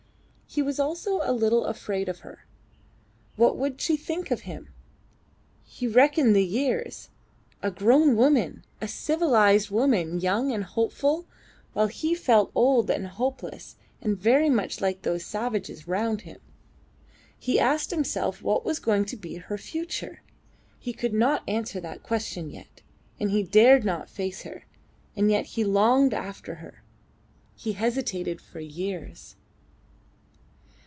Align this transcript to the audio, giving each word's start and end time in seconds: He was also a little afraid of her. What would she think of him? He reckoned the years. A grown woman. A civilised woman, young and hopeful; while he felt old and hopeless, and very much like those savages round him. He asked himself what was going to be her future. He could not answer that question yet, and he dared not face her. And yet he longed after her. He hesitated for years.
He 0.53 0.61
was 0.61 0.81
also 0.81 1.21
a 1.23 1.31
little 1.31 1.63
afraid 1.65 2.09
of 2.09 2.19
her. 2.19 2.45
What 3.37 3.55
would 3.55 3.79
she 3.79 3.95
think 3.95 4.31
of 4.31 4.41
him? 4.41 4.67
He 5.63 5.87
reckoned 5.87 6.35
the 6.35 6.43
years. 6.43 7.07
A 7.63 7.71
grown 7.71 8.17
woman. 8.17 8.65
A 8.81 8.87
civilised 8.89 9.69
woman, 9.69 10.19
young 10.19 10.51
and 10.51 10.65
hopeful; 10.65 11.25
while 11.71 11.87
he 11.87 12.13
felt 12.13 12.51
old 12.53 12.89
and 12.89 13.07
hopeless, 13.07 13.77
and 14.01 14.17
very 14.17 14.49
much 14.49 14.81
like 14.81 15.03
those 15.03 15.23
savages 15.23 15.87
round 15.87 16.23
him. 16.23 16.41
He 17.39 17.57
asked 17.57 17.91
himself 17.91 18.41
what 18.41 18.65
was 18.65 18.79
going 18.79 19.05
to 19.05 19.15
be 19.15 19.35
her 19.35 19.57
future. 19.57 20.21
He 20.79 20.91
could 20.91 21.13
not 21.13 21.47
answer 21.47 21.79
that 21.79 22.03
question 22.03 22.49
yet, 22.49 22.81
and 23.21 23.31
he 23.31 23.41
dared 23.41 23.85
not 23.85 24.09
face 24.09 24.41
her. 24.41 24.65
And 25.15 25.31
yet 25.31 25.45
he 25.55 25.63
longed 25.63 26.13
after 26.13 26.55
her. 26.55 26.83
He 27.55 27.71
hesitated 27.71 28.41
for 28.41 28.59
years. 28.59 29.37